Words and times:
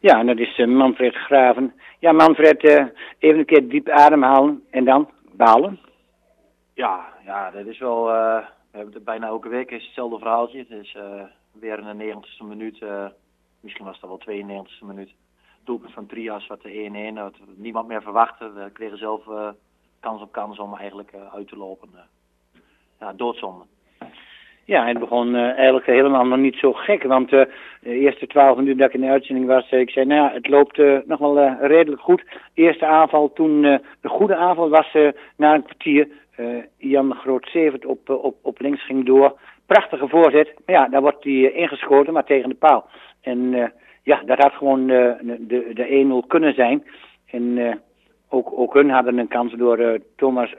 Ja, 0.00 0.18
en 0.18 0.26
dat 0.26 0.38
is 0.38 0.56
Manfred 0.66 1.14
Graven. 1.14 1.74
Ja, 1.98 2.12
Manfred, 2.12 2.64
even 3.18 3.38
een 3.38 3.44
keer 3.44 3.68
diep 3.68 3.88
ademhalen 3.88 4.64
en 4.70 4.84
dan 4.84 5.10
balen. 5.32 5.78
Ja, 6.74 7.04
ja, 7.24 7.50
dat 7.50 7.66
is 7.66 7.78
wel. 7.78 8.04
we 8.04 8.44
hebben 8.70 8.94
het 8.94 9.04
bijna 9.04 9.26
elke 9.26 9.48
week 9.48 9.70
is 9.70 9.84
hetzelfde 9.84 10.18
verhaaltje. 10.18 10.58
Het 10.58 10.70
is 10.70 10.96
weer 11.52 11.78
in 11.78 11.98
de 11.98 12.14
90ste 12.14 12.44
minuut, 12.44 12.84
misschien 13.60 13.84
was 13.84 14.00
dat 14.00 14.24
wel 14.24 14.44
92ste 14.44 14.84
minuut. 14.86 15.10
Doelpunt 15.64 15.92
van 15.92 16.06
Trias, 16.06 16.46
wat 16.46 16.62
de 16.62 17.12
1-1, 17.12 17.14
wat 17.14 17.36
niemand 17.56 17.88
meer 17.88 18.02
verwachtte. 18.02 18.52
We 18.52 18.70
kregen 18.72 18.98
zelf 18.98 19.22
kans 20.00 20.22
op 20.22 20.32
kans 20.32 20.58
om 20.58 20.74
eigenlijk 20.74 21.14
uit 21.32 21.48
te 21.48 21.56
lopen. 21.56 21.88
ja, 23.00 23.12
doodzonde. 23.12 23.64
Ja, 24.68 24.86
het 24.86 24.98
begon 24.98 25.34
uh, 25.34 25.56
eigenlijk 25.56 25.86
helemaal 25.86 26.26
nog 26.26 26.38
niet 26.38 26.56
zo 26.56 26.72
gek. 26.72 27.02
Want 27.02 27.32
uh, 27.32 27.42
de 27.80 27.90
eerste 27.90 28.26
twaalf 28.26 28.56
minuten 28.56 28.78
dat 28.78 28.88
ik 28.88 28.94
in 28.94 29.00
de 29.00 29.06
uitzending 29.06 29.46
was, 29.46 29.70
uh, 29.72 29.80
ik 29.80 29.90
zei, 29.90 30.06
nou 30.06 30.22
ja, 30.22 30.34
het 30.34 30.48
loopt 30.48 30.76
nog 31.06 31.18
wel 31.18 31.56
redelijk 31.60 32.02
goed. 32.02 32.24
Eerste 32.54 32.86
aanval, 32.86 33.32
toen 33.32 33.62
de 34.00 34.08
goede 34.08 34.36
aanval 34.36 34.68
was 34.68 34.96
na 35.36 35.54
een 35.54 35.62
kwartier. 35.62 36.08
Jan 36.76 37.14
Groot-Zevert 37.14 37.86
op, 37.86 38.10
op, 38.10 38.36
op 38.42 38.60
links 38.60 38.84
ging 38.84 39.06
door. 39.06 39.38
Prachtige 39.66 40.08
voorzet. 40.08 40.54
Maar 40.66 40.74
ja, 40.74 40.88
daar 40.88 41.00
wordt 41.00 41.24
hij 41.24 41.52
ingeschoten, 41.52 42.12
maar 42.12 42.24
tegen 42.24 42.48
de 42.48 42.54
paal. 42.54 42.88
En 43.22 43.72
ja, 44.02 44.22
dat 44.26 44.38
had 44.38 44.52
gewoon 44.52 44.86
de, 44.86 45.36
de, 45.40 45.70
de 45.74 46.22
1-0 46.24 46.26
kunnen 46.26 46.54
zijn. 46.54 46.84
En 47.30 47.80
ook, 48.28 48.58
ook 48.58 48.74
hun 48.74 48.90
hadden 48.90 49.18
een 49.18 49.28
kans 49.28 49.52
door 49.52 49.98
Thomas 50.16 50.54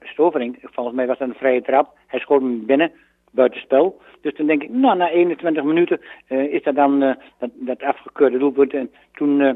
Stovering. 0.00 0.58
Volgens 0.62 0.96
mij 0.96 1.06
was 1.06 1.18
dat 1.18 1.28
een 1.28 1.34
vrije 1.34 1.62
trap. 1.62 1.88
Hij 2.06 2.20
schoot 2.20 2.40
hem 2.40 2.66
binnen 2.66 2.92
buitenspel. 3.30 4.00
Dus 4.20 4.34
dan 4.34 4.46
denk 4.46 4.62
ik, 4.62 4.70
nou, 4.70 4.96
na 4.96 5.10
21 5.10 5.64
minuten 5.64 6.00
uh, 6.28 6.52
is 6.52 6.62
dat 6.62 6.74
dan 6.74 7.02
uh, 7.02 7.14
dat, 7.38 7.50
dat 7.54 7.82
afgekeurde 7.82 8.38
doelpunt. 8.38 8.74
En 8.74 8.90
toen, 9.12 9.40
uh, 9.40 9.52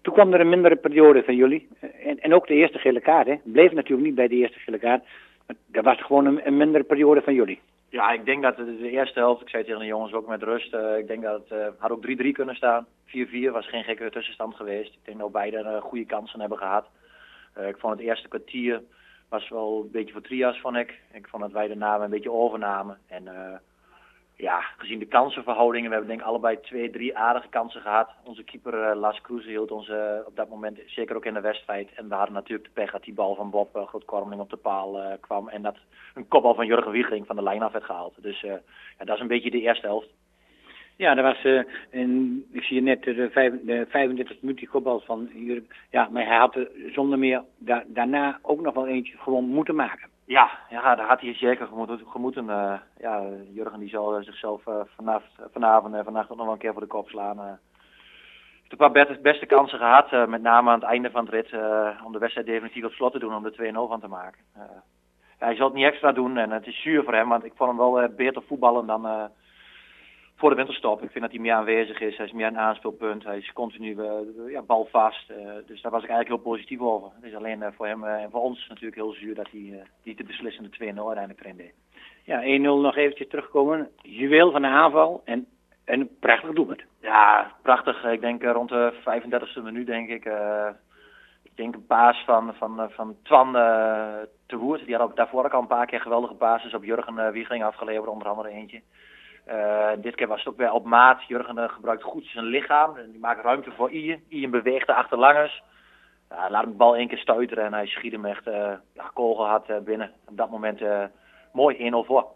toen 0.00 0.14
kwam 0.14 0.32
er 0.32 0.40
een 0.40 0.48
mindere 0.48 0.76
periode 0.76 1.22
van 1.22 1.36
jullie. 1.36 1.68
en, 2.04 2.20
en 2.20 2.34
ook 2.34 2.46
de 2.46 2.54
eerste 2.54 2.78
gele 2.78 3.00
kaart, 3.00 3.26
hè. 3.26 3.36
Bleef 3.44 3.72
natuurlijk 3.72 4.06
niet 4.06 4.14
bij 4.14 4.28
de 4.28 4.34
eerste 4.34 4.58
gele 4.58 4.78
kaart. 4.78 5.02
Maar 5.46 5.56
dat 5.66 5.84
was 5.84 6.02
gewoon 6.02 6.40
een, 6.44 6.56
mindere 6.56 6.84
periode 6.84 7.22
van 7.22 7.34
jullie. 7.34 7.60
Ja, 7.90 8.12
ik 8.12 8.24
denk 8.24 8.42
dat 8.42 8.56
de 8.56 8.90
eerste 8.90 9.18
helft, 9.18 9.42
ik 9.42 9.48
zei 9.48 9.64
tegen 9.64 9.80
de 9.80 9.86
jongens 9.86 10.12
ook 10.12 10.28
met 10.28 10.42
rust, 10.42 10.74
ik 10.98 11.06
denk 11.06 11.22
dat 11.22 11.48
het 11.48 11.74
had 11.78 11.90
ook 11.90 12.06
3-3 12.06 12.30
kunnen 12.32 12.54
staan. 12.54 12.86
4-4 13.06 13.10
was 13.52 13.68
geen 13.68 13.84
gekke 13.84 14.10
tussenstand 14.10 14.54
geweest. 14.54 14.92
Ik 14.92 15.04
denk 15.04 15.18
dat 15.18 15.32
beide 15.32 15.78
goede 15.80 16.04
kansen 16.04 16.40
hebben 16.40 16.58
gehad. 16.58 16.86
ik 17.68 17.76
vond 17.78 17.92
het 17.92 18.02
eerste 18.02 18.28
kwartier 18.28 18.82
was 19.28 19.48
wel 19.48 19.80
een 19.84 19.90
beetje 19.90 20.12
voor 20.12 20.22
Trias, 20.22 20.60
vond 20.60 20.76
ik. 20.76 21.00
Ik 21.12 21.28
vond 21.28 21.42
dat 21.42 21.52
wij 21.52 21.66
daarna 21.66 22.00
een 22.00 22.10
beetje 22.10 22.32
overnamen. 22.32 22.98
En 23.06 23.24
uh, 23.24 23.56
ja, 24.34 24.60
gezien 24.60 24.98
de 24.98 25.06
kansenverhoudingen, 25.06 25.88
we 25.88 25.94
hebben 25.94 26.10
denk 26.10 26.20
ik 26.20 26.26
allebei 26.26 26.60
twee, 26.60 26.90
drie 26.90 27.16
aardige 27.18 27.48
kansen 27.48 27.80
gehad. 27.80 28.10
Onze 28.24 28.42
keeper 28.42 28.90
uh, 28.90 29.00
Lars 29.00 29.20
Kroes 29.20 29.44
hield 29.44 29.70
ons 29.70 29.88
uh, 29.88 30.18
op 30.26 30.36
dat 30.36 30.48
moment 30.48 30.78
zeker 30.86 31.16
ook 31.16 31.24
in 31.24 31.34
de 31.34 31.40
wedstrijd. 31.40 31.94
En 31.94 32.08
we 32.08 32.14
hadden 32.14 32.34
natuurlijk 32.34 32.68
de 32.68 32.80
pech 32.80 32.90
dat 32.90 33.02
die 33.02 33.14
bal 33.14 33.34
van 33.34 33.50
Bob 33.50 33.86
Grootkormeling 33.86 34.40
op 34.40 34.50
de 34.50 34.56
paal 34.56 35.18
kwam. 35.20 35.48
En 35.48 35.62
dat 35.62 35.76
een 36.14 36.28
kopbal 36.28 36.54
van 36.54 36.66
Jurgen 36.66 36.92
Wiegering 36.92 37.26
van 37.26 37.36
de 37.36 37.42
lijn 37.42 37.62
af 37.62 37.72
werd 37.72 37.84
gehaald. 37.84 38.22
Dus 38.22 38.40
ja, 38.40 38.60
dat 38.98 39.14
is 39.14 39.20
een 39.20 39.26
beetje 39.26 39.50
de 39.50 39.60
eerste 39.60 39.86
helft. 39.86 40.08
Ja, 40.98 41.14
dat 41.14 41.24
was, 41.24 41.44
uh, 41.44 41.62
ik 42.52 42.62
zie 42.62 42.82
net 42.82 43.02
de, 43.02 43.28
vijf, 43.30 43.54
de 43.62 43.86
35 43.88 44.36
minuten 44.40 44.68
kopbal 44.68 45.00
van 45.00 45.30
Jurgen. 45.34 45.68
Ja, 45.90 46.08
maar 46.10 46.26
hij 46.26 46.36
had 46.36 46.54
er 46.54 46.68
zonder 46.92 47.18
meer 47.18 47.42
da, 47.58 47.84
daarna 47.86 48.38
ook 48.42 48.60
nog 48.60 48.74
wel 48.74 48.86
eentje 48.86 49.16
gewoon 49.16 49.44
moeten 49.44 49.74
maken. 49.74 50.08
Ja, 50.24 50.50
ja 50.70 50.94
daar 50.94 51.06
had 51.06 51.20
hij 51.20 51.34
zeker 51.34 51.66
gemoeten. 52.06 52.44
uh, 52.44 52.74
ja, 52.98 53.22
Jurgen 53.52 53.78
die 53.78 53.88
zal 53.88 54.22
zichzelf 54.22 54.66
uh, 54.66 54.80
vanaf, 54.96 55.22
vanavond 55.52 55.94
en 55.94 56.04
vannacht 56.04 56.28
nog 56.28 56.38
wel 56.38 56.52
een 56.52 56.58
keer 56.58 56.72
voor 56.72 56.82
de 56.82 56.86
kop 56.86 57.08
slaan. 57.08 57.38
Uh, 57.38 57.44
heeft 57.44 58.70
een 58.70 58.92
paar 58.92 59.20
beste, 59.22 59.46
kansen 59.46 59.78
gehad, 59.78 60.28
met 60.28 60.42
name 60.42 60.70
aan 60.70 60.80
het 60.80 60.88
einde 60.88 61.10
van 61.10 61.24
het 61.24 61.34
rit, 61.34 61.52
om 62.04 62.12
de 62.12 62.18
wedstrijd 62.18 62.46
definitief 62.46 62.84
op 62.84 62.92
slot 62.92 63.12
te 63.12 63.18
doen, 63.18 63.34
om 63.34 63.42
de 63.42 63.72
2-0 63.72 63.74
van 63.74 64.00
te 64.00 64.08
maken. 64.08 64.40
hij 65.38 65.54
zal 65.54 65.66
het 65.66 65.74
niet 65.74 65.84
extra 65.84 66.12
doen 66.12 66.36
en 66.36 66.50
het 66.50 66.66
is 66.66 66.82
zuur 66.82 67.04
voor 67.04 67.14
hem, 67.14 67.28
want 67.28 67.44
ik 67.44 67.52
vond 67.56 67.70
hem 67.70 67.78
wel 67.78 68.08
beter 68.08 68.42
voetballen 68.42 68.86
dan 68.86 69.30
voor 70.38 70.50
de 70.50 70.56
winterstop. 70.56 71.02
Ik 71.02 71.10
vind 71.10 71.24
dat 71.24 71.32
hij 71.32 71.40
meer 71.40 71.52
aanwezig 71.52 72.00
is. 72.00 72.16
Hij 72.16 72.26
is 72.26 72.32
meer 72.32 72.46
een 72.46 72.58
aanspeelpunt. 72.58 73.24
Hij 73.24 73.38
is 73.38 73.52
continu 73.52 73.94
uh, 73.94 74.10
ja, 74.50 74.62
balvast. 74.62 75.30
Uh, 75.30 75.36
dus 75.66 75.82
daar 75.82 75.92
was 75.92 76.02
ik 76.02 76.08
eigenlijk 76.08 76.28
heel 76.28 76.52
positief 76.52 76.80
over. 76.80 77.10
Het 77.14 77.24
is 77.24 77.34
alleen 77.34 77.60
uh, 77.60 77.68
voor 77.76 77.86
hem 77.86 78.04
en 78.04 78.30
voor 78.30 78.40
ons 78.40 78.66
natuurlijk 78.68 78.96
heel 78.96 79.12
zuur 79.12 79.34
dat 79.34 79.48
hij 79.50 79.82
niet 80.02 80.16
de 80.16 80.24
beslissende 80.24 80.68
2-0 80.68 80.74
uiteindelijk 80.80 81.40
erin 81.40 81.56
deed. 81.56 81.72
Ja, 82.24 82.42
1-0 82.42 82.60
nog 82.60 82.96
eventjes 82.96 83.28
terugkomen. 83.28 83.88
Juweel 84.02 84.50
van 84.50 84.62
de 84.62 84.68
aanval 84.68 85.22
en 85.24 85.46
een 85.84 86.08
prachtig 86.20 86.52
doelpunt. 86.52 86.82
Ja, 87.00 87.52
prachtig. 87.62 88.04
Ik 88.04 88.20
denk 88.20 88.42
rond 88.42 88.68
de 88.68 88.92
35e 88.92 89.62
minuut 89.62 89.86
denk 89.86 90.08
ik. 90.08 90.24
ik 91.42 91.56
denk 91.56 91.74
een 91.74 91.86
paas 91.86 92.24
van, 92.24 92.54
van, 92.54 92.90
van 92.90 93.16
Twan 93.22 93.52
te 94.46 94.56
Woert. 94.56 94.86
Die 94.86 94.96
had 94.96 95.16
daarvoor 95.16 95.44
ook 95.44 95.52
al 95.52 95.60
een 95.60 95.66
paar 95.66 95.86
keer 95.86 96.00
geweldige 96.00 96.34
basis 96.34 96.74
op 96.74 96.84
Jurgen 96.84 97.32
Wiegering 97.32 97.64
afgeleverd. 97.64 98.08
Onder 98.08 98.28
andere 98.28 98.48
eentje. 98.48 98.80
Uh, 99.48 99.90
dit 99.98 100.14
keer 100.14 100.26
was 100.26 100.38
het 100.38 100.48
ook 100.48 100.56
weer 100.56 100.72
op 100.72 100.84
maat. 100.84 101.22
Jurgen 101.22 101.58
uh, 101.58 101.68
gebruikt 101.68 102.02
goed 102.02 102.24
zijn 102.24 102.44
lichaam. 102.44 102.96
En 102.96 103.10
die 103.10 103.20
maakt 103.20 103.44
ruimte 103.44 103.70
voor 103.70 103.90
Ian. 103.90 104.20
Ian 104.28 104.50
beweegt 104.50 104.88
er 104.88 104.94
achterlangers. 104.94 105.62
Laat 106.28 106.62
hem 106.62 106.70
de 106.70 106.76
bal 106.76 106.96
één 106.96 107.08
keer 107.08 107.18
stuiteren 107.18 107.64
en 107.64 107.72
hij 107.72 107.86
schiet 107.86 108.12
hem 108.12 108.24
echt 108.24 108.46
uh, 108.46 108.72
ja, 108.94 109.10
kogel 109.14 109.46
had 109.46 109.84
binnen. 109.84 110.12
Op 110.26 110.36
dat 110.36 110.50
moment 110.50 110.80
mooi 111.52 111.90
1-0 111.92 112.06
voor. 112.06 112.26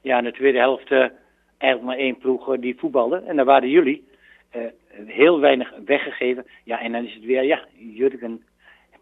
Ja, 0.00 0.18
in 0.18 0.24
de 0.24 0.32
tweede 0.32 0.58
helft 0.58 0.90
eigenlijk 0.90 1.82
maar 1.82 1.96
één 1.96 2.18
ploeg 2.18 2.56
die 2.56 2.78
voetbalde. 2.78 3.22
En 3.26 3.36
daar 3.36 3.44
waren 3.44 3.68
jullie. 3.68 4.08
heel 5.06 5.40
weinig 5.40 5.72
weggegeven. 5.84 6.46
Ja, 6.64 6.80
en 6.80 6.92
dan 6.92 7.04
is 7.04 7.14
het 7.14 7.24
weer, 7.24 7.42
ja, 7.42 7.64
Jurgen 7.76 8.42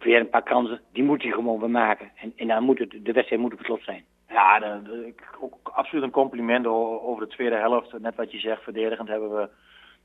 weer 0.04 0.20
een 0.20 0.28
paar 0.28 0.43
kansen. 0.43 0.81
Die 0.93 1.03
moet 1.03 1.22
hij 1.22 1.31
gewoon 1.31 1.60
weer 1.60 1.70
maken. 1.70 2.10
En, 2.15 2.32
en 2.37 2.47
dan 2.47 2.62
moet 2.62 2.78
het, 2.78 2.91
de 2.91 3.12
wedstrijd 3.12 3.43
moet 3.43 3.53
op 3.53 3.60
slot 3.60 3.82
zijn. 3.82 4.04
Ja, 4.28 4.59
de, 4.59 4.82
de, 4.82 5.15
ook 5.41 5.54
absoluut 5.72 6.04
een 6.04 6.10
compliment 6.10 6.66
over 6.66 7.26
de 7.28 7.34
tweede 7.34 7.56
helft. 7.56 7.98
Net 7.98 8.16
wat 8.16 8.32
je 8.32 8.38
zegt, 8.38 8.62
verdedigend 8.62 9.08
hebben 9.08 9.34
we, 9.34 9.48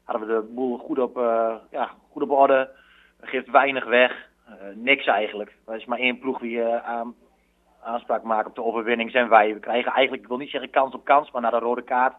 hadden 0.03 0.27
we 0.27 0.33
de 0.33 0.53
boel 0.53 0.77
goed 0.77 0.99
op, 0.99 1.17
uh, 1.17 1.55
ja, 1.71 1.91
goed 2.11 2.23
op 2.23 2.29
orde. 2.29 2.69
Geeft 3.21 3.51
weinig 3.51 3.85
weg. 3.85 4.27
Uh, 4.49 4.53
niks 4.75 5.05
eigenlijk. 5.05 5.55
Er 5.65 5.75
is 5.75 5.85
maar 5.85 5.99
één 5.99 6.19
ploeg 6.19 6.39
die 6.39 6.57
uh, 6.57 6.75
aan, 6.75 7.15
aanspraak 7.83 8.23
maakt 8.23 8.47
op 8.47 8.55
de 8.55 8.63
overwinning, 8.63 9.11
zijn 9.11 9.29
wij. 9.29 9.53
We 9.53 9.59
krijgen 9.59 9.91
eigenlijk, 9.91 10.23
ik 10.23 10.29
wil 10.29 10.37
niet 10.37 10.49
zeggen 10.49 10.69
kans 10.69 10.93
op 10.93 11.05
kans, 11.05 11.31
maar 11.31 11.41
na 11.41 11.49
de 11.49 11.59
rode 11.59 11.83
kaart 11.83 12.15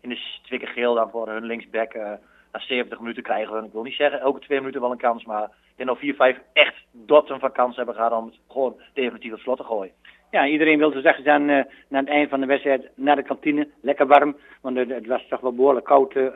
in 0.00 0.08
de 0.08 0.18
keer 0.42 0.68
geel 0.68 0.94
dan 0.94 1.10
voor 1.10 1.28
hun 1.28 1.44
linksback. 1.44 1.94
na 1.94 2.18
70 2.52 2.98
minuten 2.98 3.22
krijgen 3.22 3.54
we, 3.54 3.66
ik 3.66 3.72
wil 3.72 3.82
niet 3.82 3.94
zeggen 3.94 4.20
elke 4.20 4.40
twee 4.40 4.58
minuten 4.58 4.80
wel 4.80 4.90
een 4.90 4.96
kans, 4.98 5.24
maar 5.24 5.50
in 5.76 5.88
al 5.88 5.96
4, 5.96 6.14
5 6.14 6.38
echt 6.52 6.74
dotsen 6.90 7.40
van 7.40 7.52
kans 7.52 7.76
hebben 7.76 7.94
gehad 7.94 8.12
om 8.12 8.26
het 8.26 8.38
gewoon 8.48 8.80
definitief 8.92 9.32
op 9.32 9.38
slot 9.38 9.56
te 9.56 9.64
gooien 9.64 9.92
ja, 10.32 10.46
iedereen 10.46 10.78
wilde 10.78 11.00
zeggen 11.00 11.24
dan 11.24 11.48
uh, 11.48 11.64
na 11.88 11.98
het 11.98 12.08
eind 12.08 12.30
van 12.30 12.40
de 12.40 12.46
wedstrijd 12.46 12.88
naar 12.94 13.16
de 13.16 13.22
kantine. 13.22 13.68
Lekker 13.80 14.06
warm, 14.06 14.36
want 14.60 14.76
het, 14.76 15.06
was 15.06 15.26
toch 15.28 15.40
wel 15.40 15.54
behoorlijk 15.54 15.86
koud 15.86 16.14
uh, 16.14 16.28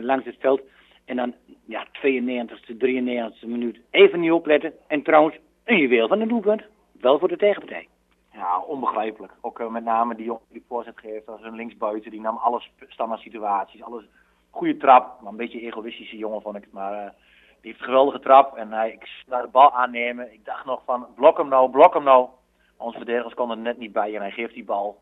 langs 0.00 0.24
het 0.24 0.36
veld. 0.38 0.60
En 1.04 1.16
dan, 1.16 1.34
ja, 1.66 1.86
92e, 1.86 2.72
93e 2.72 3.46
minuut. 3.46 3.80
Even 3.90 4.20
niet 4.20 4.32
opletten. 4.32 4.72
En 4.86 5.02
trouwens, 5.02 5.36
een 5.64 5.78
juweel 5.78 6.08
van 6.08 6.20
een 6.20 6.28
doelpunt. 6.28 6.62
Wel 7.00 7.18
voor 7.18 7.28
de 7.28 7.36
tegenpartij. 7.36 7.88
Ja, 8.32 8.60
onbegrijpelijk. 8.60 9.32
Ook 9.40 9.70
met 9.70 9.84
name 9.84 10.14
die 10.14 10.24
jongen 10.24 10.42
die 10.48 10.64
voorzet 10.68 10.98
geeft, 10.98 11.28
als 11.28 11.42
hun 11.42 11.54
linksbuiten, 11.54 12.10
die 12.10 12.20
nam 12.20 12.36
alles 12.36 12.70
standaard 12.88 13.20
situaties, 13.20 13.82
alles 13.82 14.04
goede 14.50 14.76
trap. 14.76 15.20
Maar 15.20 15.30
een 15.30 15.38
beetje 15.38 15.60
egoïstische 15.60 16.16
jongen 16.16 16.42
vond 16.42 16.56
ik 16.56 16.62
het, 16.62 16.72
maar 16.72 17.14
die 17.60 17.70
heeft 17.70 17.78
een 17.78 17.84
geweldige 17.84 18.20
trap. 18.20 18.56
En 18.56 18.72
hij, 18.72 18.90
ik 18.90 19.24
laat 19.26 19.42
de 19.42 19.48
bal 19.48 19.72
aannemen. 19.72 20.32
Ik 20.32 20.44
dacht 20.44 20.64
nog 20.64 20.82
van, 20.84 21.06
blok 21.14 21.36
hem 21.36 21.48
nou, 21.48 21.70
blok 21.70 21.94
hem 21.94 22.04
nou. 22.04 22.28
Onze 22.80 22.96
verdedigers 22.96 23.34
konden 23.34 23.56
er 23.56 23.62
net 23.62 23.78
niet 23.78 23.92
bij 23.92 24.14
en 24.14 24.20
hij 24.20 24.30
geeft 24.30 24.54
die 24.54 24.64
bal 24.64 24.98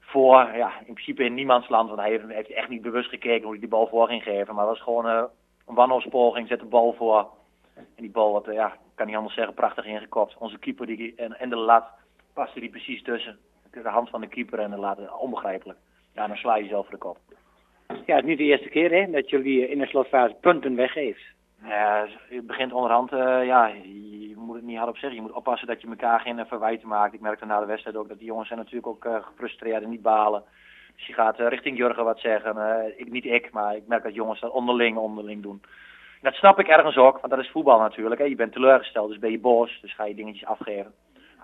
voor, 0.00 0.50
ja, 0.56 0.72
in 0.78 0.92
principe 0.92 1.24
in 1.24 1.34
niemands 1.34 1.68
land. 1.68 1.88
Want 1.88 2.00
hij 2.00 2.10
heeft, 2.10 2.24
heeft 2.28 2.50
echt 2.50 2.68
niet 2.68 2.82
bewust 2.82 3.08
gekeken 3.08 3.42
hoe 3.42 3.50
hij 3.50 3.60
die 3.60 3.68
bal 3.68 3.86
voor 3.86 4.06
ging 4.06 4.22
geven. 4.22 4.54
Maar 4.54 4.66
het 4.66 4.76
was 4.76 4.82
gewoon 4.82 5.06
uh, 5.06 5.22
een 5.66 5.74
wanhoopspoging, 5.74 6.48
zet 6.48 6.60
de 6.60 6.66
bal 6.66 6.92
voor. 6.92 7.28
En 7.74 8.02
die 8.02 8.10
bal, 8.10 8.32
wat, 8.32 8.44
ja, 8.44 8.76
kan 8.94 9.06
niet 9.06 9.16
anders 9.16 9.34
zeggen, 9.34 9.54
prachtig 9.54 9.84
ingekopt. 9.84 10.36
Onze 10.38 10.58
keeper 10.58 10.86
die, 10.86 11.14
en, 11.16 11.38
en 11.38 11.48
de 11.48 11.56
lat 11.56 11.84
paste 12.34 12.60
die 12.60 12.70
precies 12.70 13.02
tussen. 13.02 13.38
De 13.70 13.88
hand 13.88 14.10
van 14.10 14.20
de 14.20 14.26
keeper 14.26 14.58
en 14.58 14.70
de 14.70 14.76
lat, 14.76 15.18
onbegrijpelijk. 15.18 15.78
Ja, 16.14 16.26
dan 16.26 16.36
sla 16.36 16.56
je 16.56 16.68
zelf 16.68 16.86
voor 16.86 16.94
de 16.94 17.00
kop. 17.00 17.18
Ja, 18.06 18.14
het 18.14 18.24
is 18.24 18.30
niet 18.30 18.38
de 18.38 18.44
eerste 18.44 18.68
keer 18.68 18.90
hè, 18.90 19.10
dat 19.10 19.30
jullie 19.30 19.68
in 19.68 19.78
de 19.78 19.86
slotfase 19.86 20.36
punten 20.40 20.74
weggeeft. 20.74 21.22
Ja, 21.64 22.06
het 22.28 22.46
begint 22.46 22.72
onderhand, 22.72 23.12
uh, 23.12 23.44
ja, 23.44 23.72
niet 24.70 24.78
hardop 24.78 24.96
zeggen. 24.96 25.20
Je 25.20 25.26
moet 25.26 25.36
oppassen 25.36 25.68
dat 25.68 25.80
je 25.80 25.88
elkaar 25.88 26.20
geen 26.20 26.38
uh, 26.38 26.44
verwijten 26.46 26.88
maakt. 26.88 27.14
Ik 27.14 27.20
merkte 27.20 27.46
na 27.46 27.60
de 27.60 27.66
wedstrijd 27.66 27.96
ook 27.96 28.08
dat 28.08 28.18
die 28.18 28.26
jongens 28.26 28.46
zijn 28.46 28.58
natuurlijk 28.58 28.86
ook 28.86 29.04
uh, 29.04 29.22
gefrustreerd 29.22 29.82
en 29.82 29.88
niet 29.88 30.02
balen. 30.02 30.42
Dus 30.96 31.06
je 31.06 31.12
gaat 31.12 31.38
richting 31.38 31.76
Jurgen 31.76 32.04
wat 32.04 32.18
zeggen. 32.18 32.56
ik, 32.96 33.10
niet 33.10 33.24
ik, 33.24 33.50
maar 33.50 33.76
ik 33.76 33.86
merk 33.86 34.02
dat 34.02 34.14
jongens 34.14 34.40
dat 34.40 34.50
onderling, 34.50 34.96
onderling 34.96 35.42
doen. 35.42 35.62
dat 36.20 36.34
snap 36.34 36.58
ik 36.58 36.68
ergens 36.68 36.96
ook, 36.96 37.18
want 37.20 37.32
dat 37.32 37.42
is 37.42 37.50
voetbal 37.50 37.78
natuurlijk. 37.78 38.20
Hè. 38.20 38.26
Je 38.26 38.34
bent 38.34 38.52
teleurgesteld, 38.52 39.08
dus 39.08 39.18
ben 39.18 39.30
je 39.30 39.38
boos, 39.38 39.78
dus 39.80 39.94
ga 39.94 40.04
je 40.04 40.14
dingetjes 40.14 40.48
afgeven. 40.48 40.92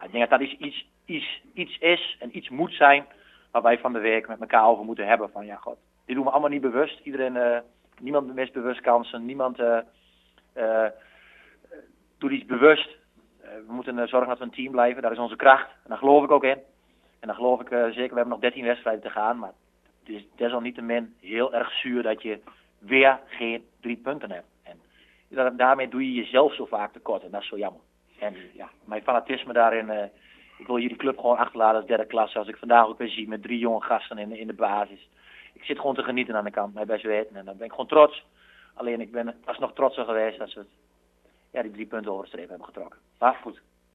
ik 0.02 0.12
denk 0.12 0.30
dat 0.30 0.40
dat 0.40 0.48
iets, 0.48 0.86
iets, 1.04 1.42
iets 1.54 1.78
is 1.78 2.16
en 2.20 2.36
iets 2.36 2.48
moet 2.48 2.72
zijn 2.72 3.06
waar 3.50 3.62
wij 3.62 3.78
van 3.78 3.92
de 3.92 3.98
week 3.98 4.28
met 4.28 4.40
elkaar 4.40 4.66
over 4.66 4.84
moeten 4.84 5.06
hebben. 5.06 5.30
Van 5.30 5.46
ja, 5.46 5.56
god, 5.56 5.76
dit 6.04 6.16
doen 6.16 6.24
we 6.24 6.30
allemaal 6.30 6.50
niet 6.50 6.60
bewust. 6.60 7.00
Iedereen 7.02 7.62
niemand 8.00 8.34
mist 8.34 8.52
bewust 8.52 8.80
kansen. 8.80 9.26
Niemand 9.26 9.58
doet 12.18 12.30
iets 12.30 12.46
bewust. 12.46 12.96
We 13.66 13.72
moeten 13.72 14.08
zorgen 14.08 14.28
dat 14.28 14.38
we 14.38 14.44
een 14.44 14.50
team 14.50 14.70
blijven. 14.70 15.02
Dat 15.02 15.12
is 15.12 15.18
onze 15.18 15.36
kracht. 15.36 15.68
En 15.70 15.88
daar 15.88 15.98
geloof 15.98 16.24
ik 16.24 16.30
ook 16.30 16.44
in. 16.44 16.58
En 17.20 17.26
dan 17.26 17.34
geloof 17.34 17.60
ik 17.60 17.68
zeker, 17.68 17.92
we 17.94 17.98
hebben 18.00 18.28
nog 18.28 18.38
13 18.38 18.64
wedstrijden 18.64 19.02
te 19.02 19.10
gaan. 19.10 19.38
Maar 19.38 19.52
het 20.04 20.14
is 20.14 20.26
desalniettemin 20.36 21.14
heel 21.20 21.54
erg 21.54 21.72
zuur 21.72 22.02
dat 22.02 22.22
je 22.22 22.40
weer 22.78 23.20
geen 23.26 23.64
drie 23.80 23.96
punten 23.96 24.30
hebt. 24.30 24.46
En 24.62 25.56
daarmee 25.56 25.88
doe 25.88 26.12
je 26.12 26.22
jezelf 26.22 26.54
zo 26.54 26.64
vaak 26.64 26.92
tekort. 26.92 27.22
En 27.22 27.30
dat 27.30 27.40
is 27.42 27.48
zo 27.48 27.56
jammer. 27.56 27.80
En 28.18 28.34
ja, 28.54 28.68
mijn 28.84 29.02
fanatisme 29.02 29.52
daarin. 29.52 29.88
Uh, 29.88 30.02
ik 30.58 30.66
wil 30.66 30.78
jullie 30.78 30.96
club 30.96 31.18
gewoon 31.18 31.36
achterlaten 31.36 31.76
als 31.76 31.86
derde 31.86 32.06
klasse. 32.06 32.38
Als 32.38 32.48
ik 32.48 32.56
vandaag 32.56 32.86
ook 32.86 32.98
weer 32.98 33.08
zie 33.08 33.28
met 33.28 33.42
drie 33.42 33.58
jonge 33.58 33.82
gasten 33.82 34.18
in, 34.18 34.36
in 34.36 34.46
de 34.46 34.52
basis. 34.52 35.08
Ik 35.52 35.64
zit 35.64 35.78
gewoon 35.78 35.94
te 35.94 36.02
genieten 36.02 36.36
aan 36.36 36.44
de 36.44 36.50
kant, 36.50 36.74
mij 36.74 36.84
best 36.84 37.04
weten. 37.04 37.36
En 37.36 37.44
dan 37.44 37.56
ben 37.56 37.66
ik 37.66 37.70
gewoon 37.70 37.86
trots. 37.86 38.24
Alleen 38.74 39.00
ik 39.00 39.12
ben 39.12 39.34
nog 39.58 39.72
trotser 39.72 40.04
geweest 40.04 40.40
als 40.40 40.54
we 40.54 40.60
het, 40.60 40.68
ja, 41.56 41.62
die 41.62 41.70
drie 41.70 41.86
punten 41.86 42.12
over 42.12 42.24
de 42.24 42.30
streep 42.30 42.48
hebben 42.48 42.66
getrokken. 42.66 43.00
Maar 43.18 43.34
goed, 43.34 43.60